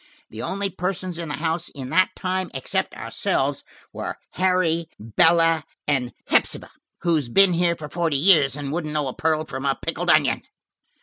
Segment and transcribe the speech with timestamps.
[0.31, 3.63] The only persons in the house in that time, except ourselves,
[3.93, 9.13] were Harry, Bella and Hepsibah, who's been here for forty years and wouldn't know a
[9.13, 10.41] pearl from a pickled onion."